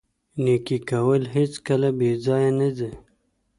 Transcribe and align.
نیکي 0.43 0.77
کول 0.89 1.21
هیڅکله 1.35 1.89
بې 1.97 2.11
ځایه 2.25 2.51
نه 2.59 2.69
ځي. 2.77 2.91